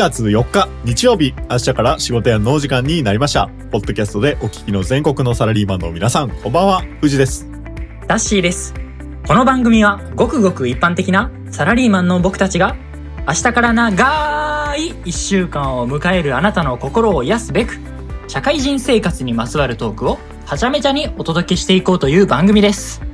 [0.00, 3.50] 2月4日日曜日、明日から仕事やの時間になりました。
[3.70, 7.46] ポッドキャストでお聞きの全国のサラリーマンの皆さん、こんばんは、藤です。
[8.06, 8.72] ダッシーです。
[9.26, 12.76] この番組はごくごく一般的なサラリーマンの僕たちが
[13.28, 17.78] 明日から長い一週間を迎えるあなたの心を癒すべく
[18.26, 23.09] 社会人生活にまつわるトークをはちゃめちゃにお届けしていこうという番組です。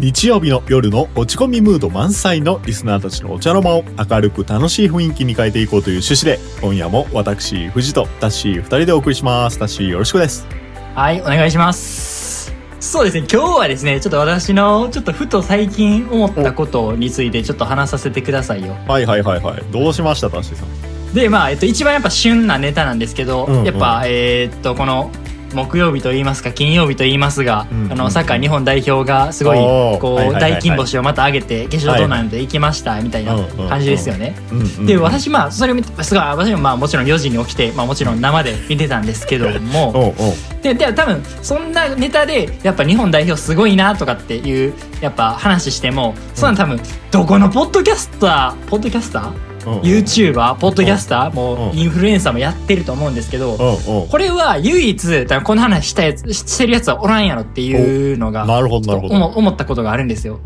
[0.00, 9.58] 日曜日の夜の落ち込みムード満載のリスナーたちのお茶の間を明るく楽しい雰囲気に変えていこうという趣旨で、今夜も私、藤とダッシー二人でお送りします。
[9.58, 10.46] ダッシーよろしくです。
[10.94, 12.54] はい、お願いします。
[12.78, 18.76] そうですね、今日はですね、ちょっと私のちょっとふと最近思ったことについてちょっと話させてくださいよ。
[18.86, 19.64] はいはいはいはい。
[19.72, 21.12] どうしました、ダッシーさん？
[21.12, 25.10] でまあ、えっと、一番やっぱ旬なネタなんですけど、うんうんやっぱえーっとこの
[25.54, 29.56] 木曜日と言いますか金曜日と言いますが、うんうんあのサッカー日本代表がすごい
[29.98, 33.34] こう大金星をまた上げて決勝トーナメント行きましたみたいな
[33.68, 34.36] 感じですよね。
[34.50, 40.14] うんうんで私まあそれを見てすごい私もまあもちろん4時に起きて、まあ、もちろん生で見てたんですけども
[40.62, 49.28] でで多分そんなネタでやっぱ日本代表すごいなとかっていうやっぱ話してもそんな多分どこのポッドキャスターポッドキャスター？
[49.28, 49.47] うんうん
[49.82, 59.14] YouTuber、ポッドキャスター、もインフルエンサーもやってると思うんですけど、これは唯一、この話したやつ、してるやつはおらんやろっていうのが、なるほどなるほど。
[59.14, 60.40] 思思ったことがあるんですよ。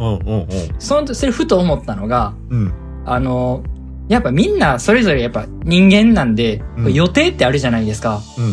[0.78, 2.72] その、それふと思ったのが、うん。
[3.04, 3.62] あの、
[4.08, 8.20] やっぱみんなそれぞれやっぱ人間なんで、うん予定ってあるじゃないですか。
[8.36, 8.52] うんうん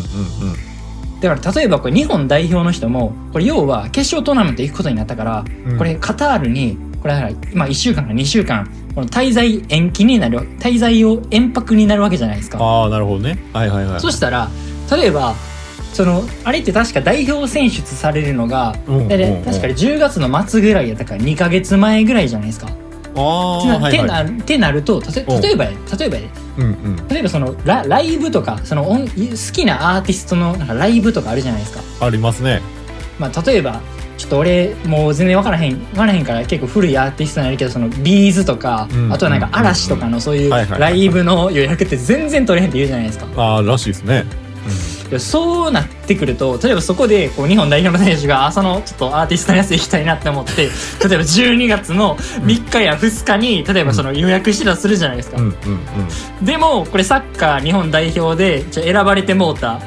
[1.20, 5.76] だから例えばこれ日本代表の人も、これ要は決勝トーナメント行くことになったから、うん。
[5.76, 12.58] これカタールに、これだから今1週間か2週間、この滞在延期になる、滞在を延泊になるわけじゃないですか。
[12.58, 13.38] ああ、なるほどね。
[13.52, 14.00] はいはいはい。
[14.00, 14.48] そしたら
[14.90, 15.34] 例えば
[15.92, 22.68] そのあれって確か代表選出されるのが、うんでうんうん確かに10月の末ぐらいやったから2ヶ月前ぐらいじゃないですか。
[23.16, 24.06] ああ、ってな,、はいはい。
[24.06, 26.22] なってなると例えばや例えばや
[26.58, 27.08] うんうん。
[27.08, 31.80] 例えばそのラライブとかその音好きなアーティストのなんかライブとかあるじゃないですか。
[32.06, 32.60] ありますね。
[33.18, 33.80] まあ、例えば
[34.30, 39.12] と俺もう全然分からへん分からへんから結構古いアーティストになるけどそのビーズとか、うん。
[39.12, 43.26] あとはなんか嵐とかのそういうライブの予約って全然取れへんって言うじゃないですか。
[43.36, 44.24] ああ、らしいですね。
[45.10, 55.52] いやそうなってくると例えばそこでこう日本代表の選手があそのちょっとアーティストのやつ行きたいなって思って 例えば12月の3日や2日に例えばその予約してたとするじゃないですか、うんうん
[56.40, 56.44] うん。
[56.44, 59.80] でもこれサッカー日本代表で選ばれてもうた。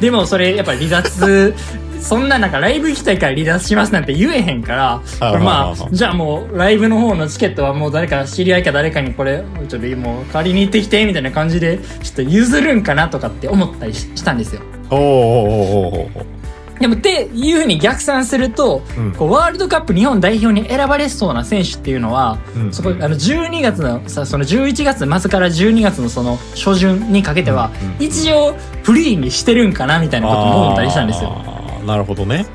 [0.00, 1.54] でもそれやっぱ離脱
[2.00, 14.62] そんななんかライブ行きたいから離脱しますなんて言えへんからあこれまあじゃあもうライブの方のチケットはもう誰か知り合いか誰かにこれちょっともう借りに行ってきてみたいな感じでちょっと譲るんかなとかって思ったりししたんですよ。
[14.90, 16.36] おーおーおーおー
[16.78, 19.12] でもっていうふうに逆算すると、うん。
[19.12, 22.72] こうワールドカップ日本代表に選ばれそうな選手っていうのは、うん。
[22.72, 27.88] そこあの12月のさその11月末から12月のその初旬にかけては、うん。
[27.88, 28.02] うん。
[28.02, 31.55] 一応フリーにしてるんかなみたいなことも思ったりしたんですよ。
[31.86, 32.46] なるほどね。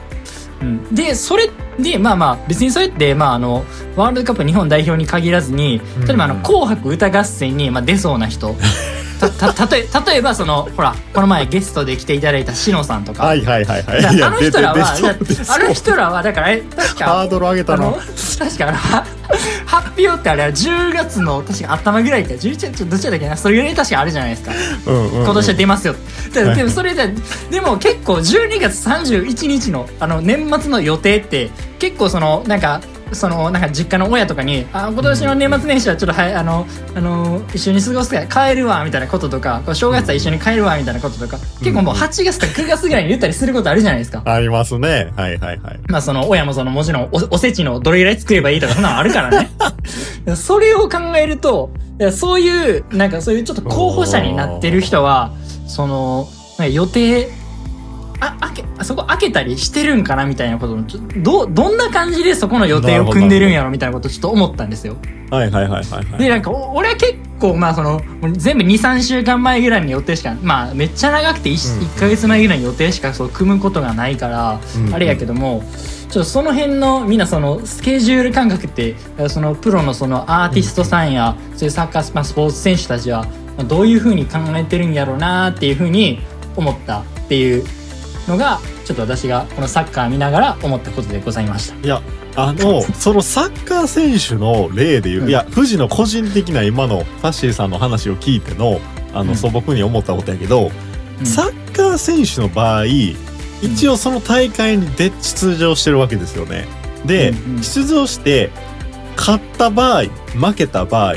[0.62, 1.50] うん、でそれ
[1.80, 3.66] でまあまあ別にそれってまああの
[3.96, 8.56] ワールドカップ日本代表に限らずに例えばあのうん紅白歌合戦にまあ出そうな人
[9.30, 13.26] たた とえ例えばそのほらこの前ゲストで来ていただいたしのさんとか。
[13.26, 14.24] はいはいはいはい。
[14.24, 14.96] あの人らは、
[15.50, 17.98] あの人らは、だから、え確か、ハードル上げたあのな。
[17.98, 19.06] 確かあの、は
[19.66, 24.52] 発表ってあれは10月の、確か頭ぐらいか、11月、どっちだっけな、それぐらい確かあるじゃないですか。
[24.88, 25.96] うん今年は出ますよ。
[26.34, 27.14] でもそれで、
[27.50, 31.50] でも結構12月31日の、あの、年末の予定って、
[31.80, 44.22] 結構その、なんか、そのなんか実家の親とかに「あ今年の年末年始はちょっとはいあのあの一緒に過ごすから帰るわ」みたいなこととか正月は一緒に帰るわみたいなこととか結構もう8月か9月ぐらいに言ったりすることあるじゃないですか。
[44.26, 45.12] ありますね。
[45.16, 45.80] はいはいはい。
[45.88, 49.50] まあその親もそのもちろんおおせちのどれぐらい作ればいいとかそんなのあるからね。
[50.36, 51.72] それを考えると、
[52.12, 55.32] そういう、なんかそういうちょっと候補者になってる人は、
[55.68, 56.28] その、
[56.72, 57.30] 予定、
[58.20, 64.98] あ、開け、あそこ開けたりしてるんかなみたいなことをちょどう、どんな感じでそこの予定を組んでるんやろみたいなことをちょっと思ったんですよ。
[65.30, 66.20] はいはいはいはいはい。
[66.20, 68.02] で、なんかお俺は結構、まあその、
[68.34, 75.64] 全部2、3週間前ぐらいに予定しか、まあめっちゃ長くて 1,、うん1ヶ月前ぐらいに予定しかそう組むことがないから、うんあれやけども、
[76.12, 78.96] ちょっとその辺のみんなそのスケジュール感覚って
[79.30, 83.24] そのプロのそのアーティストさんやそういうサッカーまあスポーツ選手たちは
[83.56, 86.20] まあどういうふうに考えてるんやろうなっていうふうに
[86.58, 87.64] 思ったっていう
[88.28, 91.76] のがちょっと私がこのサッカー見ながら思ったことでございました。
[91.86, 92.02] いや、
[92.36, 98.80] あの、そのサッカー選手の例で言う、うんいや、富士の個人的な今のサッシーさんの話を聞いての、
[99.14, 100.72] あの、うん素朴に思ったことやけど、
[101.20, 102.86] うんサッカー選手の場合、
[103.62, 106.66] 一応その大会に出出場してるわけですよね。
[107.06, 108.50] で、うんうん出場して、
[109.16, 110.04] 勝った場合、
[110.36, 111.16] 負けた場合、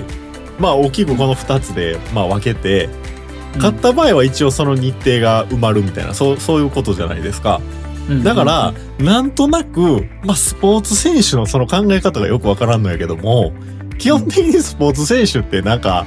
[0.59, 2.89] まあ大きくこの2つで、まあ、分けて
[3.57, 7.61] 勝った場合は一応その日程が埋まるみたいなそうそういうことじゃないですか。
[8.23, 13.53] だから、なんとなく、まあ、スポーツ選手のその考え方がよくわからんのやけども、
[13.99, 16.07] 基本的にスポーツ選手ってなんか、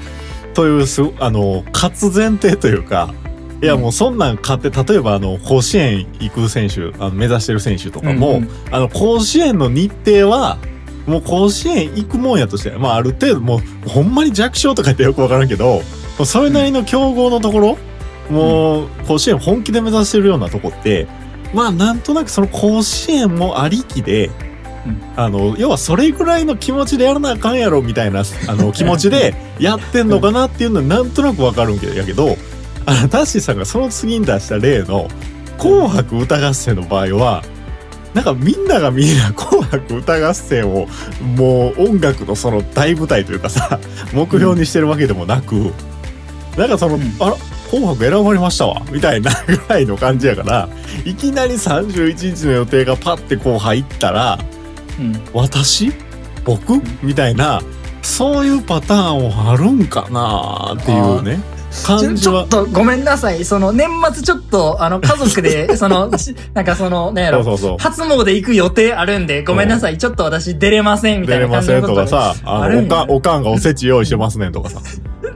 [0.53, 3.13] というす、あの、勝つ前提というか、
[3.61, 8.49] いやもうそんなん勝って、例えばあの、甲子園行く選手、あの目指してる選手とかも、うんうん。
[8.69, 10.59] あの、甲子園の日程は、
[11.07, 15.81] もう甲子園行くもんやとして、まあある程度もう、ほんまに弱小とか言ってよくわからんけど、
[16.25, 17.77] それなりの競合のところ、
[18.29, 21.07] もう、甲子園本気で目指してるようなとこって、
[21.53, 24.29] まあなんとなくその甲子園もありきで、
[24.85, 25.01] うん。
[25.15, 32.37] あの、要はそれぐらいの気持ちでやらなあかんやろみたいな、 あの、気持ちでやってんのかなっていうのはなんとなくわかるんやけど、
[32.85, 35.07] あの、タッシーさんがその次に出した例の、
[35.57, 37.43] 紅白歌合戦の場合は、
[38.13, 40.87] なんかみんながみんな紅白歌合戦を
[41.35, 43.79] もう音楽のその大舞台というかさ、
[44.13, 45.71] 目標にしてるわけでもなく、
[46.57, 47.35] なんかその、うんあら、
[47.69, 50.69] 紅白選ばれましたわ、みたいなぐらいの感じやから、
[51.05, 54.39] いきなり31日の予定がパッてこう入ったら、
[54.99, 55.91] うん私？
[56.43, 56.81] 僕？
[57.03, 57.61] みたいな、
[58.01, 61.39] そういうパターンはあるんかなっていうね、
[61.71, 62.65] ちょ感じはちょっ。
[62.65, 63.43] とごめんなさい。
[63.45, 67.43] その年末ちょっと、あの、家族で、 その、ちなんかその、やろ。
[67.43, 69.97] 初詣行く予定あるんで、ごめんなさい。
[69.97, 74.79] ちょっと私出れません、みたいな出れません感じのこととかさ、あの、おかん、おかんがおせち用意してますねんとかさ。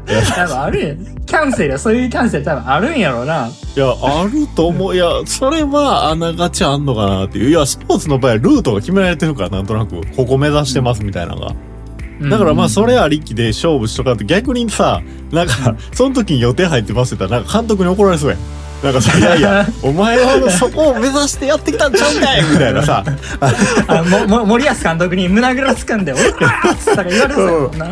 [0.05, 3.49] 多分あるんやキャンセル、そういうキャンセル多分あるんやろうな。
[3.75, 4.95] いや、あると思う。
[4.95, 7.49] いや、それはあながちあんのかなっていう。
[7.49, 11.55] いや、スポーツの場合はルートが決められてるから、なんとなく、ここ目指してますみたいなのが。
[12.29, 15.01] だからまあ、それありきで勝負しとかって逆にさ、
[15.31, 18.39] なんか、その時に予定入ってますって言ったら、なんか監督に怒られそうやん。
[18.83, 23.03] なんかさ、いやいや、お前はそこを目指してやってきたんちゃうんかいみたいなさ。
[23.87, 27.85] あもも森保監督に胸ぐらつかんで、おらーっつったら言われそうやもんな。
[27.85, 27.89] い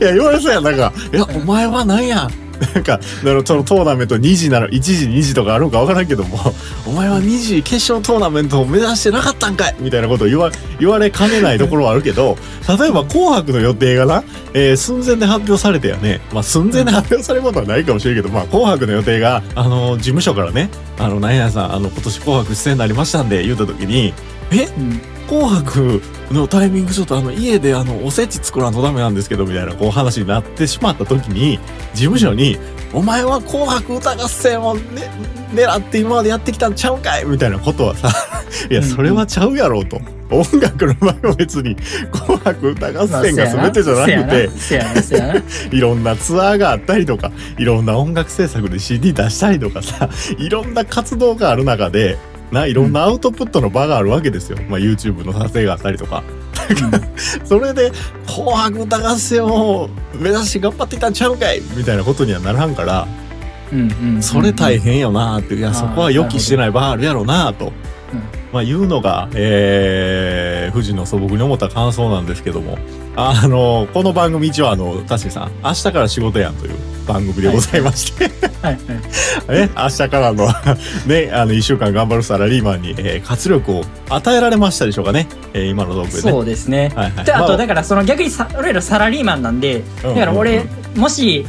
[0.00, 0.64] や、言われそうやん。
[0.64, 2.28] なんか、いや、お前はなんや。
[2.74, 3.00] なんか、
[3.44, 6.38] そのトーナメント2時なら、1時2時とかあるんかわからんけども、
[6.86, 12.36] お前は2時決勝トーナメントを目指してなかったんかいみたいなことを言わ、言われかねないところはあるけど、
[12.78, 14.22] 例えば紅白の予定がな、
[14.54, 24.12] えー寸前で発表されてやね、まあ寸前で発表されることはないかもしれんけど、まあ紅白の予定が、あの、事務所からね、あの、何々さん、あの、今年紅白出演になりましたんで、言った時に、
[24.50, 25.00] えうん。
[25.28, 31.58] 紅白のタイミングちょっとあの家であのおせち作らんとダメなんですけどみたいなこう話になってしまった時に
[31.94, 32.58] 事務所に
[32.92, 34.82] 「お前は紅白歌合戦を、ね、
[35.54, 38.10] 狙って今までやってきたんちゃうんかい?」みたいなことはさ
[38.70, 40.00] いやそれはちゃうやろうと。
[40.32, 41.76] 音楽の場合は別に
[42.10, 44.48] 紅白歌合戦が全てじゃなくて
[45.76, 50.08] いろんなツアーがあったりとかいろんな音楽制作で CD 出したりとかさ
[50.38, 52.16] いろんな活動がある中で
[52.52, 56.22] ないろんなアウトプットの場があるわけですよ、まあ、YouTube の撮影があったりとか。
[57.44, 57.90] それで
[58.26, 63.06] 「紅白歌合戦を目指して頑張ってきたんちゃうんかい!」みたいなことにはならんから
[63.72, 65.54] うんうんうんそれ大変よなって。
[65.54, 67.72] いやそこは予期してない場あるやろうなと。
[68.52, 72.78] まあ、いうのが、えー、富士の素朴に思った感想なんですけども、
[73.16, 78.30] あの、この番組一応あの、タシさん、明日から仕事やんという番組でございまして、
[78.60, 79.58] はいはい。
[79.68, 80.46] ね、明日からの、
[81.06, 86.30] ね、あの、一週間頑張るサラリーマンに、えー活力を与えられましたでしょうかね、えー今のトークでね。
[86.30, 86.92] そうですね。
[86.94, 87.24] はいはい。
[87.24, 91.46] であまとだからその逆にさ俺らサラリーマンなんでだから俺、うんもし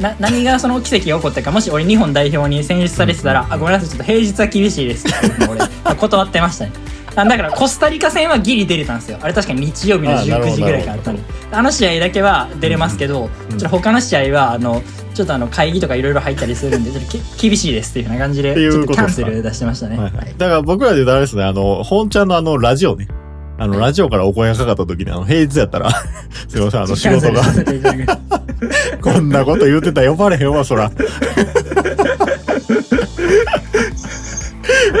[0.00, 5.06] な何がその奇跡が起こったかもし俺日本代表に選出されてたら、うんあごめんなさいちょっと平日は厳しいです。
[5.06, 6.72] って俺断ってましたね。
[7.14, 9.18] あだからコスタリカ戦はギリ出れたんですよ。
[9.22, 11.18] あれ確かに日曜日のあなるほど19時ぐらいからあったの
[11.52, 14.82] あの試合だけは出れますけど、うんちょっと他の試合はあの
[15.14, 20.34] ちょっとあの会議とかいろいろ入ったりするんで ちょっとき厳しいですっていうような感じでキャンセル出してましたね、はいはい。
[20.36, 23.08] だから僕らで言うとあれですね、あの、本ちゃんのあの、ラジオね。
[23.58, 25.90] あの、ラジオからお声がかかった時に、あの、平日やったら、
[26.48, 27.42] すいません、あの、仕事が
[29.00, 30.90] こんなこと言うてたら呼ばれへんわ、そら。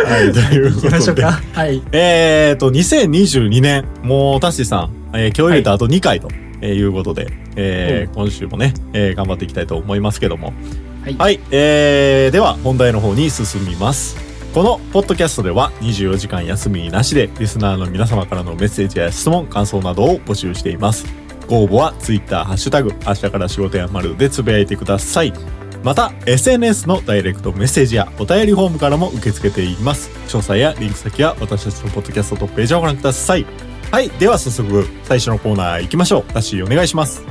[0.06, 1.58] はい、という行きましょうかことで。
[1.60, 6.28] はいえーと、2022年、もう、タッシーさん、えー今日入れたあと2回と、
[6.60, 10.54] えーいうことで、えー今週もね、えー頑張っていきたいと思いますけども。
[11.18, 14.25] はいえーでは、本題の方に進みます。
[14.56, 21.04] このポッドキャストでは24時間休みなしでリスナーの皆様からのメッセージや質問、感想などを募集しています。
[21.46, 25.34] ご応募は Twitter、ハッシュタグ、明日から仕事やまるでつぶやいてください。
[25.82, 30.08] また、SNS のダイレクトメッセージやお便りフォームからも受け付けています。
[30.28, 33.44] 詳細やリンク先は私たちのポッドキャストトップページをご覧ください。
[33.90, 34.08] はい。
[34.08, 36.32] では早速、最初のコーナー行きましょう。
[36.32, 37.22] ダッシーお願いします。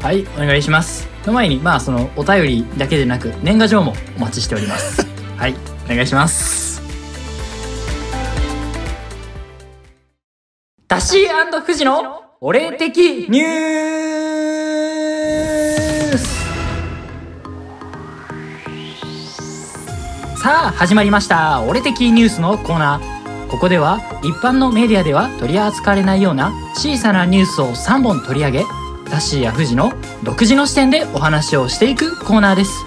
[0.00, 1.06] はい、お願いします。
[1.26, 5.06] の前に、まあ、その、お便りだけでなく、年賀状もお待ちしております。
[5.36, 6.69] はい、お願いします。
[10.90, 16.26] ダシーフジの俺的ニュース。
[20.42, 21.62] さあ始まりました。
[21.62, 23.48] 俺的ニュースのコーナー。
[23.48, 28.64] ここでは一般のメディアでは取り扱われないような小さなニュースを3本取り上げ
[29.08, 29.92] ダッシーやフジの
[30.24, 32.84] 独自の視点でお話をしていくコーナーです。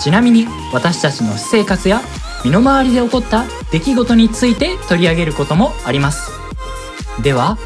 [0.00, 2.00] ちなみに私たちの私生活や
[2.44, 6.41] 身の回りで起こった出来事について取り上げることもあります。
[7.20, 7.58] では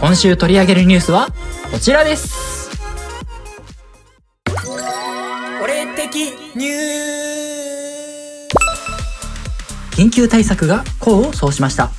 [0.00, 1.28] 今週取り上げるニュースは
[1.70, 2.70] こちらです。
[5.62, 6.16] 俺的
[6.56, 8.48] ニュー
[9.92, 11.90] 緊急対策が功を奏しました。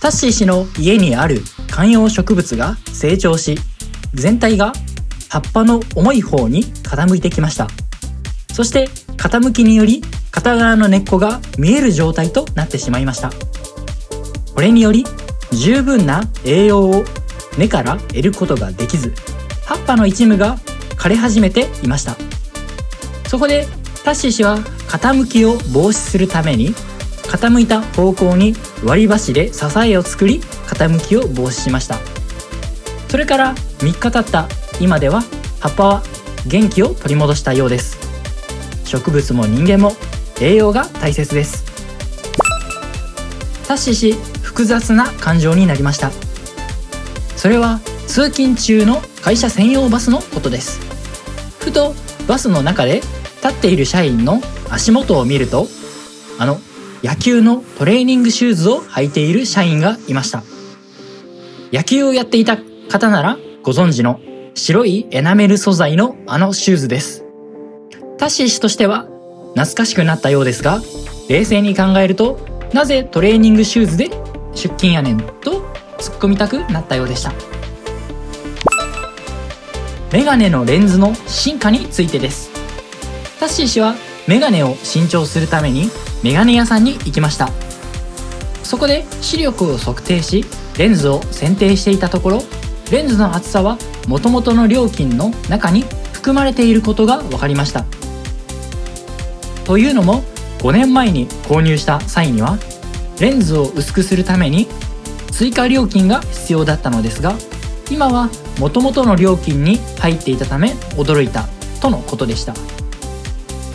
[0.00, 3.58] タッシー氏の家にある観葉植物が成長し
[4.14, 4.72] 全体が
[5.28, 7.68] 葉っぱの重い方に傾いてきました。
[8.52, 13.30] そして傾きにより片側の根っこが見える状態となってしまいました。
[14.54, 15.04] これにより
[15.52, 17.04] 十分な栄養を
[17.58, 19.14] 根から得ることができず
[19.64, 20.58] 葉っぱの一部が
[20.96, 22.16] 枯れ始めていました。
[23.28, 23.66] そこで
[24.04, 26.74] タッシー氏は傾きを防止するために
[27.24, 31.98] 傾いた方向に割り箸で支えを作り傾きを防止しました。
[33.08, 34.48] それから3日経った
[34.80, 35.22] 今では
[35.60, 36.02] 葉っぱは
[36.46, 37.98] 元気を取り戻したようです。
[38.84, 39.92] 植物も人間も
[40.40, 41.64] 栄養が大切です。
[43.66, 46.10] タッシー氏複雑な感情になりました。
[47.36, 50.80] それは通勤中の会社専用バスのことです。
[51.60, 51.94] ふと
[52.26, 53.02] バスの中で
[53.42, 55.66] 立っている社員の足元を見ると
[56.38, 56.58] あの
[57.02, 60.42] 野球のトレーニングシューズを履いている社員がいました。
[61.70, 62.56] 野球をやっていた
[62.88, 64.20] 方ならご存知の
[64.54, 67.26] 白いエナメル素材のあのシューズです。
[68.16, 69.06] タシ氏としては
[69.50, 70.80] 懐かしくなったようですが
[71.28, 72.40] 冷静に考えると
[72.72, 74.08] なぜトレーニングシューズで
[74.56, 75.60] 出勤やねんと
[75.98, 77.32] 突っ込みたくなったようでした。
[80.12, 82.50] メガネのレンズの進化についてです。
[83.38, 83.94] タッシー氏は
[84.26, 85.90] メガネを新調するために
[86.22, 87.50] メガネ屋さんに行きました。
[88.62, 90.44] そこで視力を測定し
[90.78, 92.42] レンズを選定していたところ
[92.90, 97.84] レンズの厚さは元々の料金の中に含まれていることが分かりました。
[99.64, 100.22] というのも
[100.60, 102.58] 5年前に購入した際には
[103.20, 104.66] レンズを薄くするために
[105.32, 107.34] 追加料金が必要だったのですが
[107.90, 111.44] 今は元々の料金に入っていたため驚いた
[111.80, 112.54] とのことでした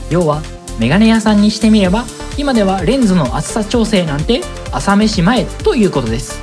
[0.09, 0.41] 要は
[0.79, 2.05] メガネ屋さんにしてみれば
[2.37, 6.39] 今ではレンズの厚さ調整なんて朝飯前ということです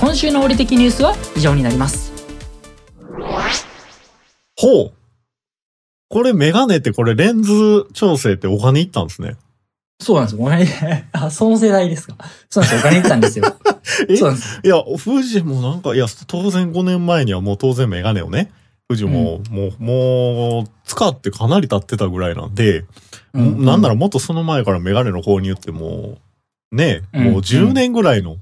[0.00, 2.10] 今週の俺的ニュースは以上になります
[4.60, 4.92] ほう。
[6.10, 9.36] これメガネってこれレンズ調整ってお金いったんですね。
[10.00, 10.38] そうなんですよ。
[10.38, 10.66] ごめん
[11.12, 12.16] あ、その世代ですか。
[12.48, 12.88] そうなんですよ。
[12.88, 13.44] お金いったんですよ。
[14.08, 14.16] え？
[14.16, 14.60] そうなんです。
[14.64, 18.50] いや、富士もなんか、いや、当然5年前にはもう当然メガネをね、
[18.88, 22.84] 富士も、もう、もう、使ってかなり経ってたぐらいなんで、
[23.34, 26.18] うんなんならもっとその前からメガネの購入っても
[26.72, 28.38] う、ね、うんもう10年ぐらいの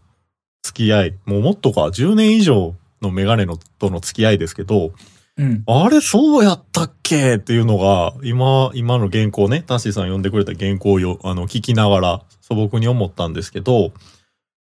[0.62, 4.92] 付き合い、もうもっとか、10年以上のメガネのとの付き合いですけど、
[5.38, 5.62] うん。
[5.66, 13.92] あれそうやったっけっていうのが、今、今の原稿ね、タッシーさん読んでくれた原稿をよあの聞きながら素朴に思ったんですけど、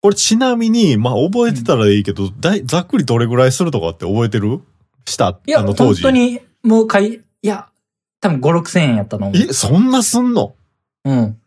[0.00, 4.60] これちなみに、まあ覚えてたらいいけど、だいざっくりどれぐらいするとかって覚えてる？
[5.06, 5.38] した？
[5.46, 6.02] いや、あの当時。
[6.02, 7.68] 本当に、もう買い、いや、
[8.20, 9.36] 多分5、6千円やったと思う。
[9.36, 10.56] え、そんなすんの？
[11.04, 11.38] うん。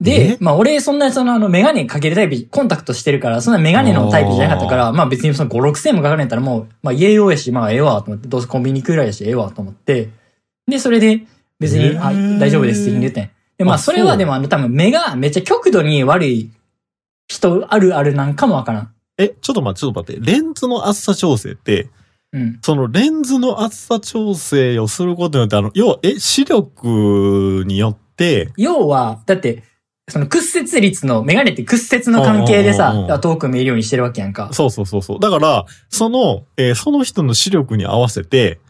[0.00, 0.04] え？
[0.04, 10.10] で、まあ俺そんなそのあのメガネかけるタイプ、コンタクトしてるから、そんなメガネのタイプじゃなかったから、まあ別にその5、6千円もかかるんやったらもう、まあ家用やし、まあええわと思って、どうせコンビニくらいやし、ええわと思って、
[10.66, 11.22] で、それで
[11.58, 13.30] 別に、あ、大丈夫ですって言ってん。
[13.58, 16.50] で、まああそれはでもあの多分目がめっちゃ極度に悪い
[17.26, 18.94] 人あるあるなんかもわからん。
[19.18, 20.30] え、ちょっと待って、ちょっと待って。
[20.32, 21.88] レンズの厚さ調整って、
[22.32, 22.58] うん。
[22.62, 29.64] そのレンズの厚さ調整をすることによって、あの、要は、え、視力によって、要は、だって、
[30.08, 34.50] その屈折率の、メガネって屈折の関係でさ遠く見えるようにしてるわけやんか。
[34.52, 35.20] そうそうそうそう。
[35.20, 38.60] だから、その、えーその人の視力に合わせて、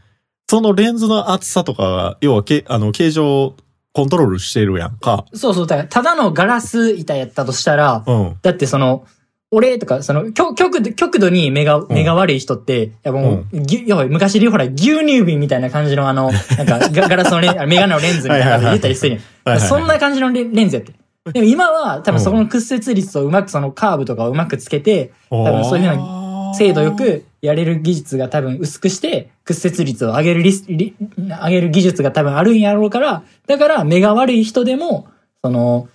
[0.50, 3.56] そのレンズの厚さとか、要はけ、あの、形状を
[3.92, 5.24] コントロールしてるやんか。
[5.34, 8.36] そうそう、だから、ただのガラス板やったとしたら、うん。
[8.42, 9.04] だってその、
[9.50, 19.60] 俺とか、その、極極度極度に目が、目が悪い人って、やっぱもう、ぎゅや昔でほら、牛乳瓶みたいな感じのあの、なんか、ガガラスのレン、あメガネのレンズみたいなの言ったりしてるやん。
[19.60, 20.92] そんな感じのレレンズやって。
[21.32, 35.08] でも今は、多分そこの屈折率をうまくそのカーブとかをうまくつけて、多分そういうふうな精度よくやれる技術が多分薄くして、屈折率を上げるリス、リ上げる技術が多分あるんやろうから、だから目が悪い人でも、
[35.42, 35.88] その、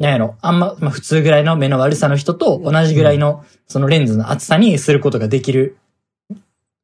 [0.00, 5.76] なんやろ、あんま、まあ普通ぐらいの目の悪さの人と同じぐらいの、そのレンズの厚さにすることができる、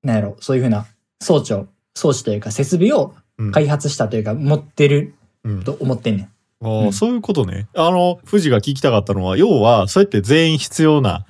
[0.03, 0.87] なんやろ、そういうふうな
[1.21, 3.15] 装置を、装置というか設備を
[3.53, 5.63] 開発したというか、持ってるうん。
[5.63, 6.29] と思ってんねん。
[6.63, 7.69] あそういうことね。
[7.75, 11.25] あの、富士が聞きたかったのは、要は、そうやって全員必要な、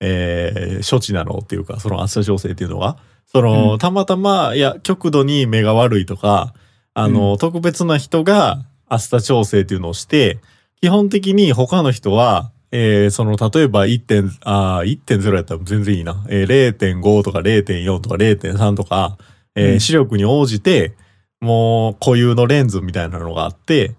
[0.00, 3.78] えー処置なのっていうか、その暑さ調整っていうのは、その、うん。
[3.78, 6.54] たまたま、いや、極度に目が悪いとか、
[6.94, 10.38] あの、特別な人が暑さ調整っていうのをして、
[10.80, 16.24] 基本的に他の人は、えーその、例えば1点、あー1.0やったら全然いいな。
[16.28, 19.18] えー0.5とか0.4とか0.3とか、
[19.56, 19.80] えーうん。
[19.80, 20.94] 視力に応じて、
[21.40, 23.94] もう固有のレンズみたいなのがあって、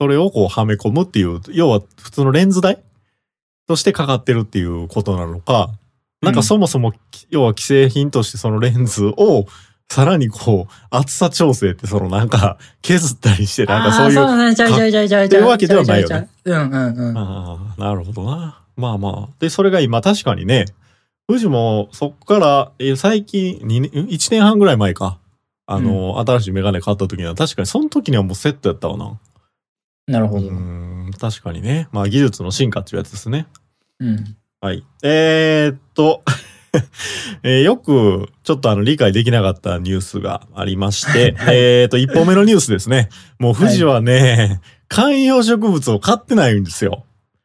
[0.00, 2.82] それをこうはめ込むっていう、要は普通のレンズ代
[3.66, 5.70] としてかかってるっていうことなのか、
[6.22, 6.92] なんかそもそも、
[7.30, 9.46] 要は既製品としてそのレンズを、
[9.88, 17.18] さらにこう、厚さ調整ってそのなんか削ったりして、なんかそういう、そうなんちゃうちゃうちゃうちゃうちゃいうわけではないよねうんうんうん。
[17.18, 18.62] ああ、なるほどな。
[18.76, 19.34] まあまあ。
[19.38, 20.66] で、それが今確かにね、
[21.28, 25.18] 富士もそっから、えー最近、2年、1年半ぐらい前か。
[25.68, 29.18] あの、新しいメガネ買った時には、確かにその時にはもうセットやったわな。
[30.08, 30.50] うなるほど。
[30.50, 31.88] ん、確かにね。
[31.92, 33.46] まあ技術の進化っていうやつですね。
[34.00, 34.36] うん。
[34.60, 34.84] はい。
[35.02, 36.22] えー、っと、
[37.42, 43.08] えーよくちょっとあの理解できなかったニュースがありまして、 えーっと、一本目のニュースですね。
[43.38, 47.04] もう富士はね、観葉植物を買ってないんですよ。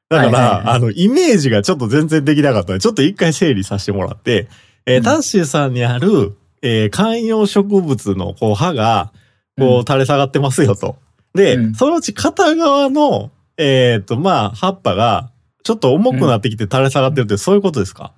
[0.10, 4.48] だから、はいはいはいあの、イメージがちょっと全然できなかったので、ちょっと一回整理させてもらって、
[4.86, 9.12] えーうんタッシーさんにある、えー観葉植物のこう葉が、
[9.58, 10.98] こう垂れ下がってますよと。
[11.34, 15.32] で、うんそのうち片側の、えーっと、まあ、葉っぱが、
[15.64, 18.12] ちょっと重くなってきて垂れ下がってるって、そういうことですか？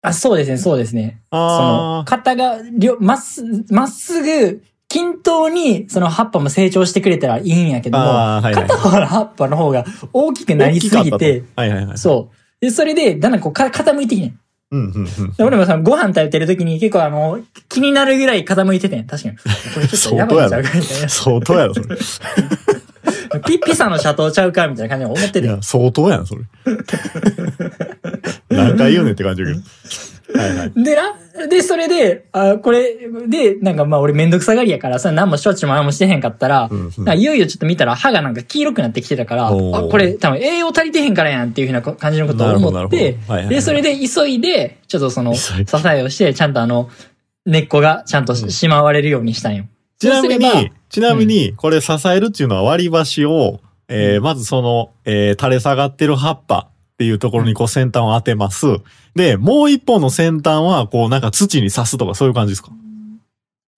[0.00, 1.20] あ、そうですね、そうですね。
[1.30, 8.54] そのあ、肩が、りょまっす、まっすぐ、均等に、その葉っぱも成長してくれたらいいんやけーども、はいはい。
[8.54, 11.98] 片方の葉っぱの方が大きくなりすぎてと、はいはいはい。
[11.98, 12.64] そう。
[12.64, 14.40] で、それで、だんだんこう、か傾いてきてん。
[14.70, 15.32] うんうんうん。
[15.32, 19.06] で俺もさ、ご飯食べてる時に結構あの、気になるぐらい傾いててん。
[19.06, 19.36] 確かに。
[19.74, 21.08] これちょっとやばいんちゃうかみたいな。
[21.08, 21.96] 相当やろ、それ。
[23.40, 25.46] ピピサのシャトーちゃうかみたいな感じで思ってて。
[25.46, 26.42] いや、相当やん、それ。
[28.50, 29.60] 何回言うねんって感じだけど。
[30.38, 30.72] はいはい。
[30.74, 32.96] でな、で、それで、あこれ、
[33.28, 46.90] で、なんかまあ俺めんどくさがりやからさ、何も処置も何もしてへんかったら、うんうんなんかいよいよちょっと見たら歯がなんか黄色くなってきてたから、あ、おーこれ多分栄養足りてへんからやんっていうふうな感じのことを思なるほどなってるほどはいはいはい、で、それで急いで、ちょっとその、支急いでえをして、ちゃんとあの、
[47.46, 49.64] 根っこがちゃんとししまわれるようにしたんよ。
[49.98, 58.66] ちなみそうすればに、ちなみに、これ支えるっていうのは割り箸を、えーまずその、えー垂れ下がってる葉っぱっていうところにこう先端を当てます。
[59.14, 62.70] で、もう一本の先端は、こうなんか土に刺すとかそういう感じですか？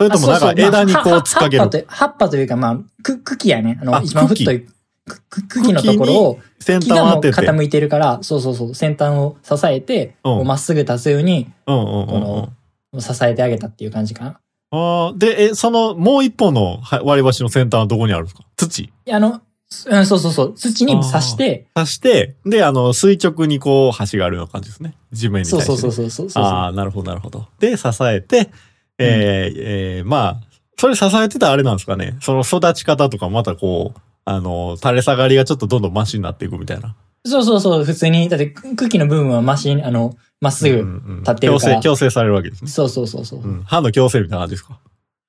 [0.01, 1.63] それともなんか枝にこうまあ突っかける。
[1.63, 3.79] 葉葉っぱと葉っぱというか、まあ、く茎やね。
[3.83, 4.67] あの、あ一番茎太い、
[5.07, 7.41] くく茎のところを、先端を当てて。
[7.41, 12.51] 傾いてるから、そうそうそう、先端を支えて、うんこうまっすぐ立つように、うんうんうんうんこ。
[12.95, 14.41] の、支えてあげたっていう感じかな。
[14.73, 18.45] あーで、え、その、もう一本のは割り箸の先端はどこにあるんですか？
[18.57, 18.93] 土？
[19.11, 19.41] あの、
[19.87, 24.95] うん、そうそうそう、土に刺して、刺して、で、あの、垂直にこう、端があるような感じですね。
[25.13, 25.79] 地面に対してね。
[25.79, 26.43] そうそうそうそうそうそう。
[26.45, 27.47] ああ、なるほど、なるほど。
[27.59, 28.51] で、支えて、
[28.99, 30.41] えーえーまあ、
[30.77, 32.17] それ支えてたらあれなんですかね。
[32.21, 36.95] その育ち方とかまたこう、あの、垂れ下がりがちょっとどんどんマシになっていくみたいな。
[37.25, 42.71] そうそうそう、普通に、だって茎の部分はマシに、あの、まっすぐ、うんうん立ってるから矯正、矯正されるわけですね。
[42.71, 43.41] そうそうそうそう。
[43.41, 43.63] うん。
[43.65, 44.79] 歯の矯正みたいな感じですか？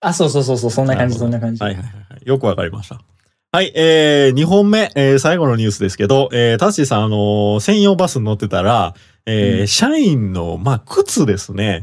[0.02, 1.64] あ、そうそうそうそう、そんな感じ、そんな感じ。
[1.64, 2.22] はいはいはいはい。
[2.26, 3.00] よくわかりました。
[3.54, 8.96] はい、えー、2本目、えー、最後のニュースですけど、えー、タッシーさん、あのー専用バスに乗ってたら、
[9.26, 11.82] えーうん社員の、まあ、靴ですね。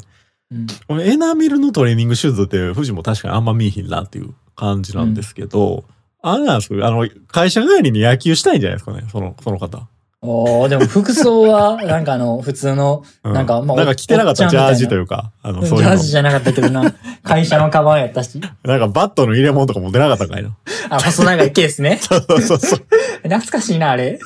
[0.89, 5.85] うんエナミルのトレーニングシューズって、富士も確かにあんま見えひんなっていう感じなんですけど、
[6.23, 9.87] あれなんですかあの、会社帰りに野球したいんじゃないですかね、その、その方。
[10.21, 15.91] おーでも服装は、 なんかあの、普通の、うんなんかまあなんか着てなかったジャージというか、あの、ジそういうの。
[15.93, 18.41] ャージじゃなかったけどな、会社のカバンやったし。
[18.65, 20.51] なんかバットの入れ物とか持ってなかったんかいな。
[20.91, 22.01] あ、細長いケースね。
[22.03, 22.81] そうそうそう。
[23.23, 24.19] 懐かしいな、あれ。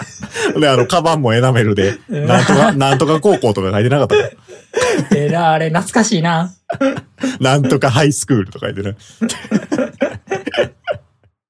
[0.58, 4.22] で、あの、カバンもエナメルで、うんなんとか、なんとか高校とか書いてなかったか
[5.14, 6.52] えら、あれ、懐かしいな。
[7.40, 8.96] なんとかハイスクールとか言ってね。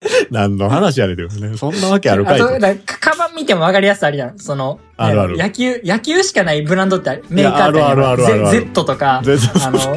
[0.30, 1.26] 何の話やねんね。
[1.56, 4.38] そんなわけあるかいとあと、だカバン見ても分かりやすさあるやん。
[4.38, 7.24] その、あるある野球、野球しかないブランドってある。
[7.28, 9.22] メーカーってあるあるあるある Z, とか、 あ
[9.70, 9.96] の、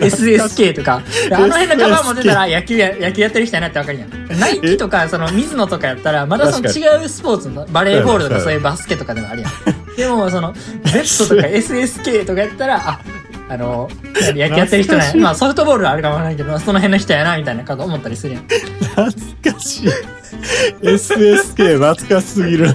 [0.00, 1.02] SSK とか。
[1.30, 4.40] あの辺のカバン持ってたら野球や、野球やってる人やなって分かるやん。
[4.40, 9.96] ナイキとか、その、水野とかやったら、まだその確違うスポーツの、バレーボールとかそういうバスケとかでもあるやん。
[9.96, 13.00] でも、その、Z とか SSK とかやったら、あ、
[13.48, 13.88] あの、
[14.34, 18.44] 野球やってる人ね、まあソフトボールはあるかもしれないけど、その辺の人やな、みたいなこと思ったりするやん。
[18.44, 19.88] 懐かしい。
[20.82, 22.74] SSK 懐かしすぎる。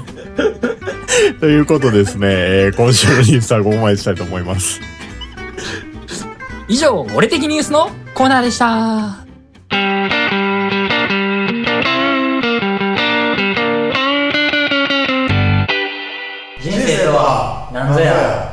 [1.39, 4.79] ということですね、えー、今週のニュースはここまでしたいと思います。
[6.67, 9.25] 以上、俺的ニュースのコーナーでした。
[16.61, 18.48] 人生とは何ぞや。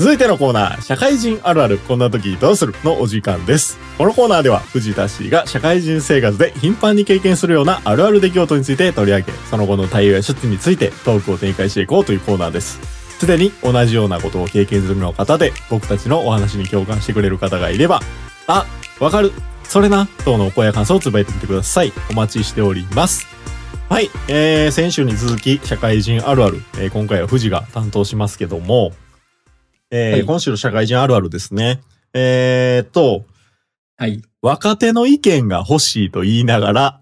[0.00, 3.78] 続いてのコーナー、社会人あるあるこんな時どうするのお時間です。
[3.98, 12.80] このコーナーでは藤田氏が社会人生活で頻繁に経験するようなあるある出来事について取り上げ、その後の対応や処置についてトークを展開していこうというコーナーです。
[13.18, 18.00] すでに同じようなことを経験するの方で、僕たちのお話に共感してくれる方がいれば、
[18.46, 18.64] あ、
[19.00, 19.32] わかる、
[19.64, 21.92] それな、等のお声や感想をつぶやいてみてください。
[22.10, 23.26] お待ちしております。
[23.90, 28.92] はい、えー、先週に続き社会人あるある、えー今回は藤が担当しますけども、
[29.90, 31.80] えーはい今週の社会人あるあるですね。
[32.12, 33.24] えー、っと、
[33.96, 34.22] はい。
[34.40, 37.00] 若手の意見が欲しいと言いながら、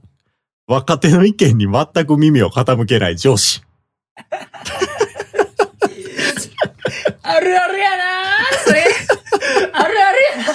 [0.66, 3.62] 若手の意見に全く耳を傾けない上司。
[7.22, 8.04] あるあるやな
[8.64, 8.84] それ。
[9.72, 10.52] あるあるやな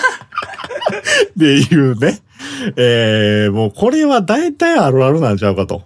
[1.29, 2.19] っていうね。
[2.75, 5.83] えー、もうこれは大体あるあるなんちゃうかと。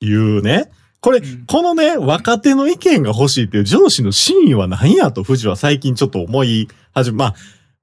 [0.00, 0.70] いうね。
[1.04, 1.44] これ、うん。
[1.44, 7.34] このね、若手の意見が欲しいっていう上司の真意は何やと藤は最近ちょっと思い始め、まあ、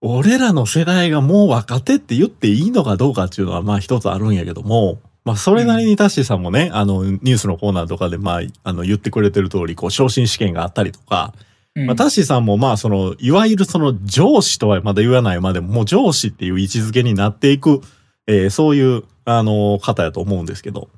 [0.01, 11.35] 俺らの世代がもう若手って言っていいのかどうかっていうのはまあ一つあるんやけども、まあそれなりにタッシーさんもね、あのニュースのコーナーとかでまあ、あの言ってくれてる通り、こう昇進試験があったりとか、
[11.75, 11.85] うん。
[11.85, 17.81] まあ、タッシーさんもまあその、いわゆるその上司とはまだ言わないまでも、もう上司っていう位置づけになっていく、
[18.25, 20.89] えーそういう、あの、方やと思うんですけど、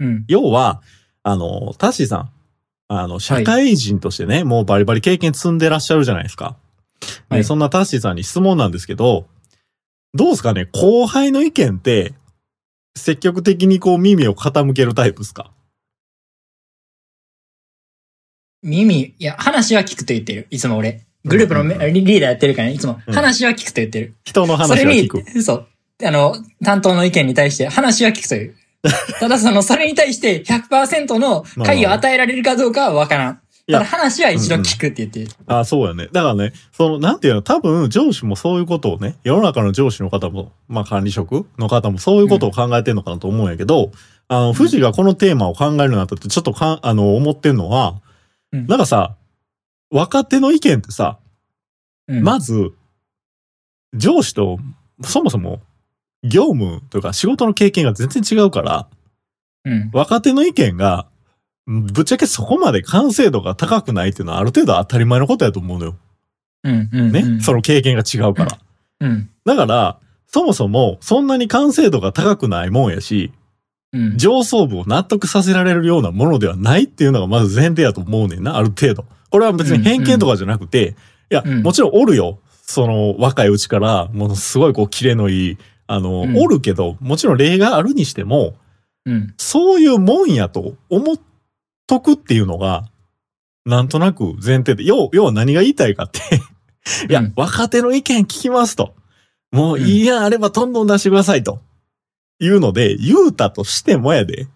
[0.00, 0.24] うん。
[0.26, 0.82] 要は、
[1.24, 2.30] あの、タッシーさん、
[2.88, 6.56] あの、社会人としてね、もうバリバリ経験積んでらっしゃるじゃないですか。
[7.30, 9.26] ではいそんなタッシーさんに質問なんですけど、
[10.14, 10.68] どうですかね？
[10.72, 12.14] 後輩の意見って、
[12.96, 15.50] 積極的にこう耳を傾けるタイプですか？
[18.62, 20.46] 耳、いや、話は聞くと言ってる。
[20.50, 21.04] いつも俺。
[21.24, 24.14] グループのメうんリリーダーやってるからね、いつもうん話は聞くと言ってる。
[24.24, 25.66] 人のそれに話は聞く。、そう。
[26.04, 28.56] あの、担当の意見に対して話は聞くという。
[29.20, 33.40] ただその、それに対して100%の回を与えられるかどうかはわからん。
[33.70, 35.28] ただ話は一度聞くって言ってる。
[35.46, 36.08] あそうやね。
[36.10, 43.92] だからね、その、なんていうの、多分上司もそういうことをね、世の中の上司の方も、まあ管理職の方もそういうことを考えてるのかなと思うんやけど、
[44.26, 48.00] あの、富士がこのテーマを考えるなってちょっとかん、あの、思ってんのは、
[48.52, 49.16] うんなんかさ、
[49.90, 51.18] 若手の意見ってさ、
[52.08, 52.72] うんまず、
[53.94, 54.58] 上司と、
[55.02, 55.60] そもそも、
[56.22, 58.88] 業務というか仕事の経験が全然違うから、
[59.64, 59.90] うん。
[59.92, 61.06] 若手の意見が、
[61.66, 65.96] ぶっちゃけそこまで完成度が高くないっていうのはある程度当たり前のことやと思うのよ。
[66.64, 66.88] うん。
[66.92, 67.12] うん。
[67.12, 67.20] ね。
[67.20, 68.58] うんその経験が違うから。
[69.00, 69.30] うん。
[69.44, 73.32] だから、そもそもそんなに完成度が高くないもんやし、
[73.92, 74.18] うん。
[74.18, 79.04] 上層部を納得させられるようなものではないっていうのがまず前提やと思うねんな、ある程度。
[79.30, 80.96] これは別に偏見とかじゃなくて、
[81.30, 82.38] いや、うんもちろんおるよ。
[82.62, 85.58] その若いうちから、ものすごいこうキレのいい、
[85.92, 88.54] あの、うんおるけど、もちろん例があるにしても、
[89.04, 89.34] うん。
[89.36, 91.16] そういうもんやと思っ
[91.86, 92.84] とくっていうのが、
[93.66, 96.20] なんとなく前提で、要要は何が言いたいかって、
[97.10, 98.94] いや、うん若手の意見聞きますと。
[99.50, 101.60] もういいやんあればどんどん出してくださいと。
[102.40, 104.46] いうので、言うたとしてもやで。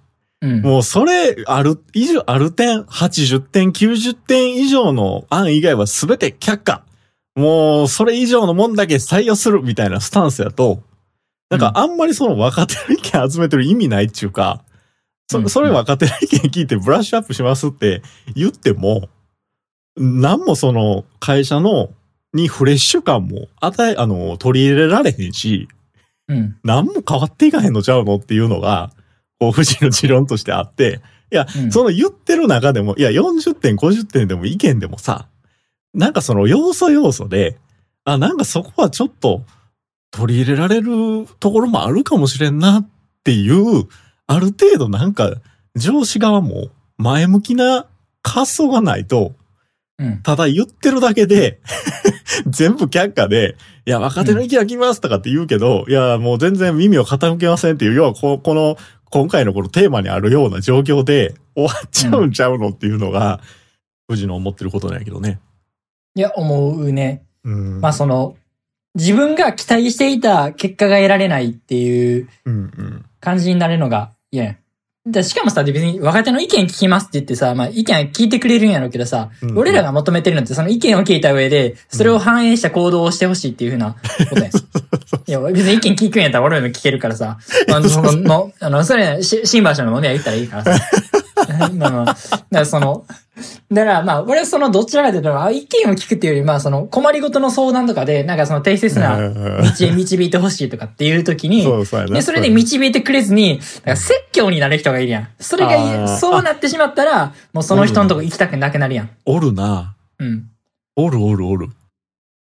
[0.40, 0.62] うん。
[0.62, 6.82] もうそれ、ある、以上、ある点、80点、90点以上の案以外は全て却下。
[7.34, 10.82] もう、それ以上のもんだけ採用するみたいなスタンスやと、
[11.50, 14.64] なんかあんまりその若手の意見集めてる意味ないっていうか、
[15.28, 15.50] そうん。
[15.50, 18.02] それ若手の意見聞いてブラッシュアップしますって
[18.34, 19.08] 言っても、
[19.96, 21.90] なんもその会社の、
[22.32, 25.68] にフレッシュ感も与え、あの、取り入れられへんし、
[26.28, 26.56] うん。
[26.64, 28.92] 何も変わっていかへんのちゃうのっていうのが、
[29.38, 31.00] こう、富士の持論としてあって、
[31.32, 31.72] いや、うん。
[31.72, 35.28] その言ってる中でも、いや、40点、50点でも意見でもさ、
[35.94, 37.56] なんかその要素要素で、
[38.04, 39.42] あ、なんかそこはちょっと
[40.16, 42.88] 取り入れられるところもあるかもしれんなっ
[43.22, 43.84] ていう、
[44.26, 45.34] ある程度なんか
[45.74, 47.86] 上司側も前向きな
[48.22, 49.34] 発想がないと、
[49.98, 50.22] うん。
[50.22, 51.60] ただ言ってるだけで、
[52.46, 58.76] 全部却下で、いや、若手の意見が来ますとかって言うけど、いや、もう全然耳を傾けませんっていう、要はここの、
[59.10, 63.40] 今回のこのテーマにあるような状況で終わっちゃうんちゃうのっていうのが、
[64.08, 65.40] 富士の思ってることなんやけどね。
[66.14, 67.22] いや、思うね。
[67.44, 67.80] うん。
[67.80, 68.36] まあその、
[68.96, 72.28] 自分が期待していた結果が得られないっていう。
[73.20, 74.56] 感じになるのが嫌やん。
[75.06, 83.96] でしかもさ、別に若手の意見聞きますって言ってさ、まあ意見聞いてくれるんやろうけどさ、うん俺らが求めてるのってその意見を聞いた上で、それを反映した行動をしてほしいっていうふうな
[84.28, 84.50] ことやん。
[85.28, 90.80] いや、別に意見聞くんやったら俺らも聞けるからさ、まあ、その、のあの、それ、し新橋の飲み屋行ったらいいからさ。
[91.58, 93.04] まあまあ、だからその、
[93.70, 101.64] だから、まあ、俺はそのどちらかというと、あ意見を聞くっていうより、まあ、その困りごとの相談とかで、なんかその適切な道へ導いてほしいとかっていう時に。
[102.14, 105.28] で、それで導いてくれずに、説教になる人がいるやん。
[105.38, 109.10] それあがー、そうなってしまったら、もうその人のとこ行きたくなくなるやん。
[109.26, 109.94] おるな。
[110.18, 110.50] うん。
[110.96, 111.68] おるおるおる。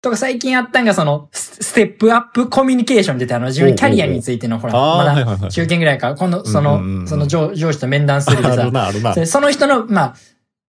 [0.03, 5.49] とか最近あったんが、その、スステップアップコミュニケーションって言って、あの、自分のキャリアについての、ほら、まだ、。
[5.49, 10.15] 中堅ぐらいか、今度、その、その上上司と面談するでさその人の、まあ、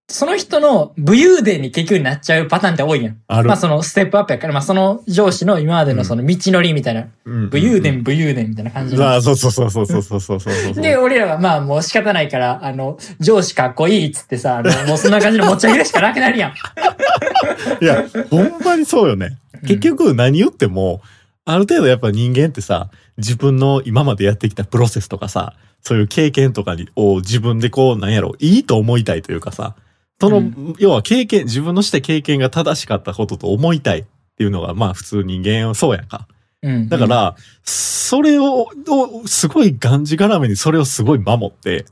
[0.10, 3.22] その人の武勇伝に結局なっちゃうパターンって多いやん。
[3.28, 3.58] あるまあ。
[3.58, 10.74] そのステップアップやから、まあその上司の今までのその道のりみたいな、武武勇伝、武勇伝みたいな感じのああ、そうそうそうそうそうそうそうそう。
[10.76, 16.52] で、俺らはまあもう仕方ないから、あの、上司かっこいいっつってさ、あの、もうそんな感じの持ち上げるしかなくなるやん。
[17.82, 19.38] いや、ほんまにそうよね。
[19.66, 21.02] 結局何言っても、
[21.46, 29.76] ある程度やっぱ人間ってさ、自分の今までやってきたプロセスとかさ、そういう経験とかにを自分でこう、なんやろ、いいと思いたいというかさ、
[30.20, 34.06] その、うん要は経験、自分のした経験が正しかったことと思いたいっ
[34.38, 36.28] ていうのが、まあ普通人間はそうやんか。
[36.62, 36.90] うん。
[36.90, 41.86] だから、それを、をすごいがんじがらめにそれをすごい守って、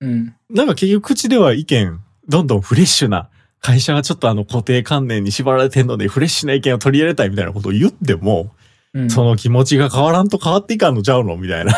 [0.00, 3.28] うん、なんか結局口では意見、どんどんフレッシュな、
[3.60, 8.54] 会社がちょっとあの固定観念に縛られてんのでフレッシュな意見を取り入れたいみたいなことを言っても、
[8.94, 9.10] うん。
[9.10, 11.74] その気持ちが変わらんと変わっていかんのちゃうのみたいな。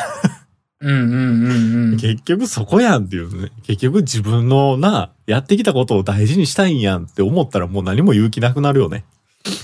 [0.81, 1.97] うん、うん、うん、うん。
[1.97, 3.51] 結局そこやんっていうね。
[3.63, 9.05] 結局自分のな、やってきたことを大事にしたいんやんって思ったらもう何も勇気なくなるよね。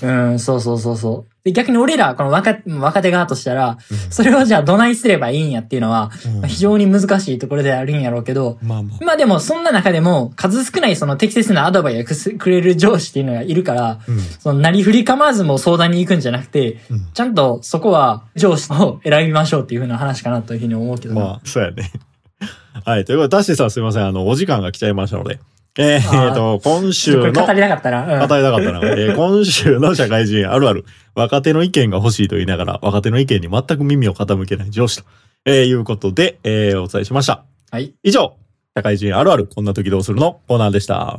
[0.03, 1.31] うん、そうそうそうそう。
[1.45, 9.05] で、逆に俺ら、この若、若手側としたら、うんそれをじゃあどないすればいいんやっていうのは、うんまあ非常に難しいところであるんやろうけど、まあまあ。
[9.05, 14.19] まあでも、そんな中でも、数少ないその適切なアドバイスをくれる上司っていうのがいるから、うん。
[14.19, 21.21] その、なりふり構わずも相談に行くんじゃなくて、うんちゃんとそこは上司を選びましょうっていうふうな話かなというふうに思うけどな。
[21.21, 21.91] まあ、そうやね。
[22.85, 23.05] はい。
[23.05, 24.07] ということで、ダッシーさんすいません。
[24.07, 25.41] あの、お時間が来ちゃいましたので。
[25.79, 28.23] えーあーえーと、今週の語りたかったな。
[28.23, 28.81] うん語りたかったな。
[28.83, 30.85] えー 今週の社会人あるある。
[31.15, 35.05] 若手の意見が欲しいと言いながら、若手の意見に全く耳を傾けない上司と、
[35.45, 37.45] えーいうことで、えーお伝えしました。
[37.71, 37.93] はい。
[38.03, 38.35] 以上、
[38.77, 41.17] 社会人あるある、こんな時どうするのコーナーでした。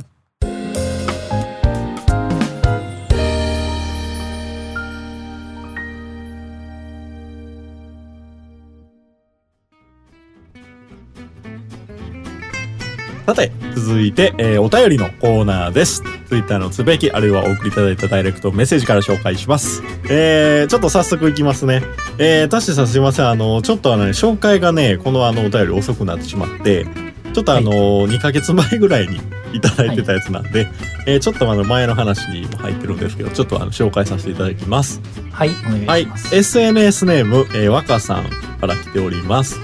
[13.26, 16.02] さて、続いて、えーお便りのコーナーです。
[16.26, 19.82] ツイッターのつぶやき、あるいはお送りいただいたダイレクトメッセージから紹介します。
[20.10, 21.82] えー、ちょっと早速いきますね。
[22.18, 23.28] えー、タッシーさんすいません。
[23.28, 26.84] あの、ちょっとあのね、紹介がね、このあの、お便り遅くなってしまって、
[27.32, 27.70] ちょっとあの、
[28.08, 29.20] 2ヶ月前ぐらいに
[29.52, 30.68] いただいてたやつなんで、
[31.06, 35.00] えーちょっとあの、前の話にも入ってるんですけど、ちょっとあの、紹介させていただきます。
[35.30, 36.34] はい、お願はいいします。。
[36.34, 38.24] SNS ネーム、えー、若さん
[38.60, 39.60] から来ております。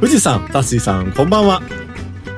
[0.00, 1.60] 富士さん、タッシーさん、こんばんは。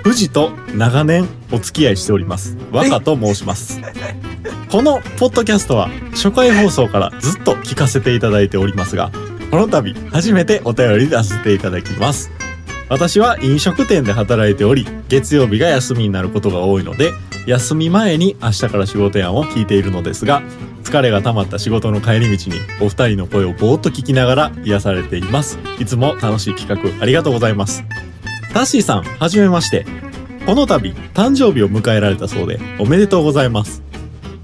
[0.07, 2.57] 富士と長年お付き合いしております。
[2.71, 3.81] 若と申します。
[4.71, 9.11] このポッドキャストは初回放送からずっと聞かせていただいておりますが、
[9.51, 12.31] この度初めてお便り出させていただきます。
[12.89, 17.13] 私は飲食店で働いており、月曜日が休みになることが多いので、
[17.49, 20.41] 休み前に明日から仕事やんを聞いているのですが、
[20.85, 25.59] 疲れが溜まった仕事の帰り道にお二人の声をぼーっと聞きながら癒されています。
[25.81, 27.83] いつも楽しい企画ありがとうございます。
[28.57, 29.85] タッシーさん、はじめまして。
[30.47, 33.83] この度、誕生日を迎えられたそうで、おめでとうございます。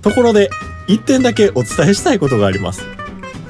[0.03, 0.51] ところで、
[0.87, 2.85] 一点だけお伝えしたいことがあります。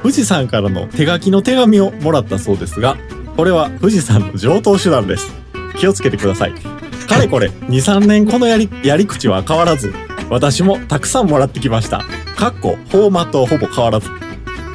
[0.02, 2.96] 富士山からの手書きの手紙をもらったそうですが、
[3.36, 5.32] これは富士山の上等手段です。
[5.78, 6.54] 気をつけてください。
[7.08, 9.92] かれこれ、2、3年このやり、やり口は変わらず、
[10.30, 12.04] 私もたくさんもらってきました。
[12.36, 14.08] かっこ、フォーマットはほぼ変わらず。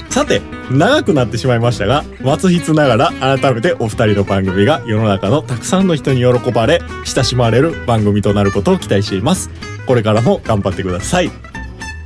[0.09, 0.41] さて、
[0.71, 2.03] 長くなってしまいましたが、
[2.39, 9.49] 末日ながら改めてお二人の番組が世の中のたくさんの人に喜ばれ、親しまれる番組となることを期待しています。
[9.85, 11.31] これからも頑張ってください。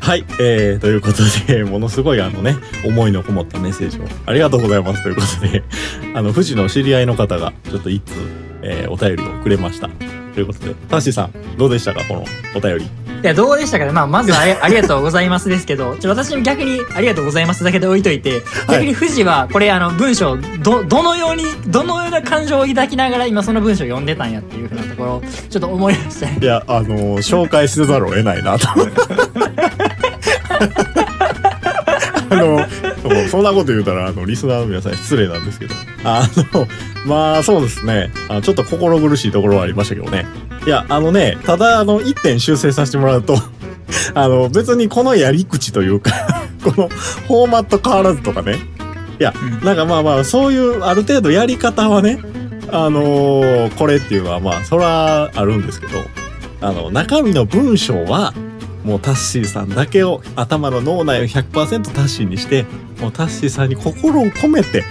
[0.01, 5.63] はい、えー、ということで、ものすごいあのね、思いのこもったメッセージをありがとうございますということで、
[6.13, 8.13] あの、富士の知り合いの方がちょっと一通、
[8.63, 9.89] えーお便りをくれました。
[10.33, 12.03] ということで、タッシーさん、どうでしたか？
[12.05, 13.00] このお便り。
[13.23, 26.39] いや、どうでしたかねまあ、まずありありがとうございますですけど、ちょ私に逆にありがとうございますだけで置いといて、逆に富士は、これあの、文章、ど、どのように、どのような感情を抱きながら今その文章を読んでたんやっていうふうなところを、ちょっと思い出したね。
[26.41, 28.67] いや、あのー紹介せざるを得ないなと。
[32.29, 32.65] あの、
[33.29, 35.75] そんなこと言うたら、あの、リスナーの皆さん失礼なんですけど。
[36.03, 36.67] あの、
[37.05, 38.11] まあ、そうですね。
[38.29, 40.25] あのちょっと心苦しいところはありましたけどね。
[40.65, 43.35] いや、あのね、ただ、あの、一点修正させてもらうと、
[44.13, 46.11] あの、別にこのやり口というか、
[46.63, 48.59] このフォーマット変わらずとかね。
[49.19, 52.19] いや、うんなんかまあまあ、そういう、ある程度やり方はね、
[52.71, 56.03] あのーこれっていうのはまあ、そらあるんですけど、
[56.61, 58.33] あの、中身の文章は、
[58.83, 62.65] もうタッシーさんだけを、頭の脳内を100%タッシーにして、
[62.99, 64.83] もうタッシーさんに心を込めて、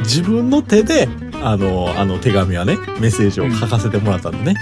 [0.00, 1.08] 自分の手で、
[1.42, 4.60] あの、あの手紙はね、メッセージを書かせてもらったんでね。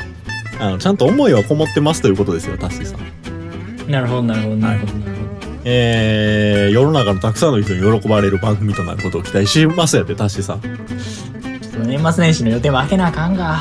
[0.61, 3.91] あの、ちゃんと思いはこもってますということですよ、タッシーさん。
[3.91, 5.23] なるほど、なるほど、なるほど、なるほど。
[5.65, 10.61] えー、世の中のたくさんの人に喜ばれる番組となることを期待しますやって、タッシーさん。
[10.61, 13.61] ちょっと年末年始の予定も開けなあかんが。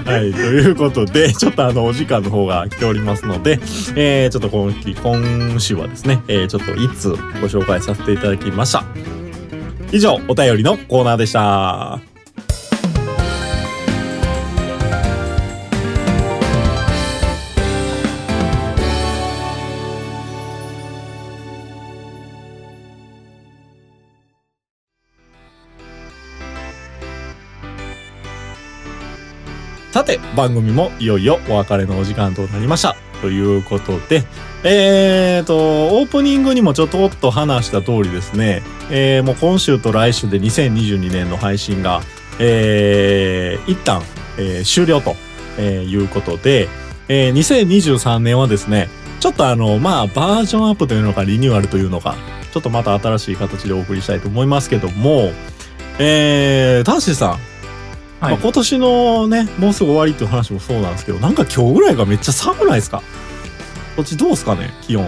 [0.06, 3.60] はい、ということで、ちょっとあの、お時間の方が来ておりますので、
[3.96, 7.16] えー、ちょっと今期、今週はですね、えー、ちょっといつご
[7.48, 8.84] 紹介させていただきました。
[9.92, 12.09] 以上、お便りのコーナーでした。
[30.40, 32.96] 番組もいよいよお別れのお時間となりました。
[33.20, 34.24] ということで、
[34.64, 42.00] えーと、オープニングにもちょっとっと話した通りですね、えー、もう今週と来週で2022年の配信が、
[42.40, 44.02] えー、一旦、
[44.38, 45.18] えー、終了と、
[45.58, 46.70] え、いうことで、
[47.10, 48.88] えー、2023年はですね、
[49.20, 52.16] ちょっとあの、まあ、バージョンアップというのか、リニューアルというのか、
[52.54, 55.34] ちょっとまた新しい形でお送りしたいと思いますけども、
[56.00, 57.49] えー、タンシーさん、
[58.22, 63.02] はいまあ、今年のね、もうすぐ終わりっていう話もそうなんですけど、なんか今日ぐらいがめっちゃ寒ないですか？
[63.96, 65.06] こっちどうですかね気温。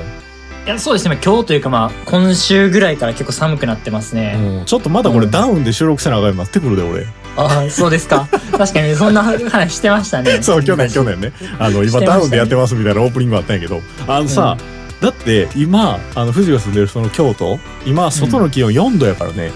[0.66, 1.18] いや、そうですね。
[1.24, 4.36] 今日というかまあ、今週ぐらいから結構寒くなってますね。
[4.60, 7.06] うんちょっとまだこれうんダウンで収録せなあかんなってくるで、俺。
[7.36, 8.28] ああ、そうですか。
[8.58, 10.40] 確かにそんな話してましたね。
[10.44, 11.32] そう、去年、去年ね。
[11.60, 14.58] あの、今ダウンでやってますみたいなオープニングがあったんやけど、あのさ、
[15.02, 19.52] だって今、あの、富士が住んでるその京都、今、外の気温4度やからね。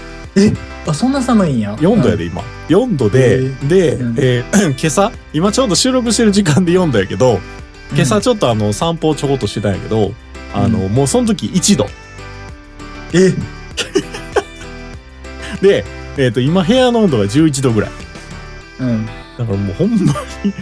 [0.86, 1.74] あ、そんな寒いんや。
[1.76, 2.42] 4度やで、今。
[2.68, 7.40] 4度で、へで、うんえー 今朝、今ちょうど収録してる時間で4度やけど、
[7.92, 10.12] 今朝ちょっとあの、散歩をちょこっとしてたんやけど、
[10.54, 11.86] あの、うもうその時1度。
[13.12, 13.32] え？
[15.62, 15.84] で、
[16.18, 17.90] えっ、と、今部屋の温度が11度ぐらい。
[18.80, 19.06] うん。
[19.38, 20.12] だからもうほんま
[20.44, 20.52] に、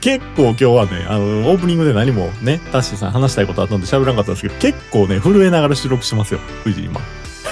[0.00, 7.00] 結構今日はね、あの、オープニングで何もね、タッシーさん話したいことあったんで喋らなかったんですけど、結構ね、震えながら収録してますよ、富士今。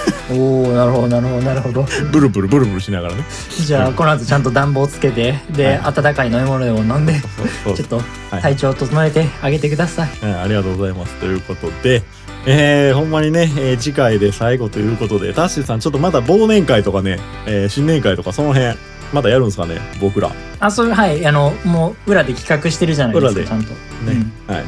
[0.31, 1.87] おおなるほど、なるほど、なるほど。
[2.13, 3.25] ブルブルブルブルしながらね。
[3.59, 7.97] じゃあ、この後ちゃんと暖房つけて、で、は温かい飲み物でも飲んで、ちょっと
[8.31, 10.25] はい体調を整えてあげてください。
[10.25, 11.15] はいありがとうございます。
[11.15, 12.03] ということで、
[12.47, 18.77] えー、ほんまにね、えー次回で最後ということで、タッシーさん、ちょっとまだ忘年会とかね、えー新年会とかその辺、
[19.13, 20.29] まだやるんですかね、僕ら。
[20.29, 20.35] ね。
[20.61, 23.73] あ、そういう、はい、あの、もう裏で企画してるじゃないですか、裏でちゃんと。
[24.07, 24.65] うんはい。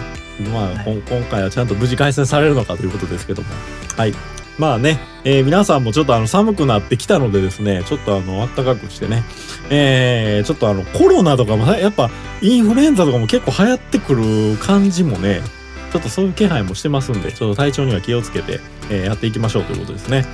[0.49, 3.49] まあ、はい今回はちゃんと無事開催されるのかということですけども。
[3.97, 4.15] はい。
[4.61, 9.25] まあね、えー皆さんもちょっとあの寒くなってきたのでですね、ちょっとあの暖かくしてね、
[9.71, 12.11] えー、ちょっとあのコロナとかもやっぱ
[12.43, 15.41] インフルエンザとかも結構流行ってくる感じもね、
[15.93, 20.27] ちょっとそういう気配もしてますんで、ちょっと体調には気をつけて、えーやっていきましょうということですね。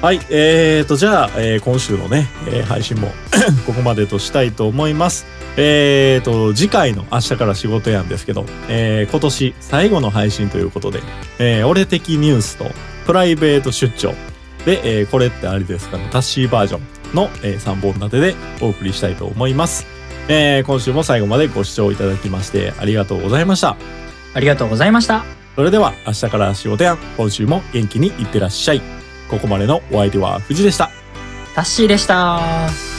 [0.00, 3.08] はい、えーと、じゃあ、えー今週のね、えー配信も
[3.66, 5.26] ここまでとしたいと思います。
[5.58, 11.02] えーと、次回の明日から仕事やんですけど、えー今年最後の配信ということで、
[11.38, 12.70] えー俺的ニュースと
[13.06, 14.14] プライベート出張
[14.64, 16.82] で、えーこれってあれですかね、タッシーバージョン
[17.14, 19.86] の、え3本立てでお送りしたいと思います。
[20.28, 23.76] えー今週も最後までご視聴いただきましてありがとうございました。
[24.34, 25.24] ありがとうございました。
[25.54, 28.82] それでは明日から仕事やん、今週も元気にいってらっしゃい。
[29.30, 30.90] ここまでのお相手は藤でした。
[31.54, 32.93] タッシーでした。